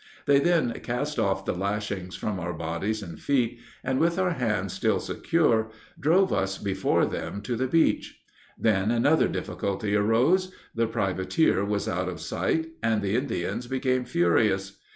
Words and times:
They 0.25 0.39
then 0.39 0.73
cast 0.81 1.19
off 1.19 1.45
the 1.45 1.53
lashings 1.53 2.15
from 2.15 2.39
our 2.39 2.53
bodies 2.53 3.03
and 3.03 3.19
feet, 3.19 3.59
and, 3.83 3.99
with 3.99 4.17
our 4.17 4.31
hands 4.31 4.73
still 4.73 4.99
secure, 4.99 5.69
drove 5.99 6.33
us 6.33 6.57
before 6.57 7.05
them 7.05 7.39
to 7.43 7.55
the 7.55 7.67
beach. 7.67 8.19
Then 8.57 8.89
another 8.89 9.27
difficulty 9.27 9.95
arose; 9.95 10.51
the 10.73 10.87
privateer 10.87 11.63
was 11.63 11.87
out 11.87 12.09
of 12.09 12.19
sight, 12.19 12.69
and 12.81 13.03
the 13.03 13.15
Indians 13.15 13.67
became 13.67 14.03
furious. 14.05 14.79